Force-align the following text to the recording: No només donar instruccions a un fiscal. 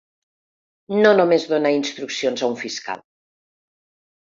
No 1.03 1.11
només 1.17 1.45
donar 1.51 1.73
instruccions 1.77 2.47
a 2.47 2.51
un 2.55 2.59
fiscal. 2.65 3.07